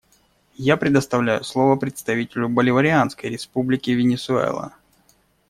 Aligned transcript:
Я 0.55 0.77
предоставляю 0.77 1.43
слово 1.43 1.75
представителю 1.75 2.49
Боливарианской 2.49 3.29
Республики 3.29 3.91
Венесуэла. 3.91 4.73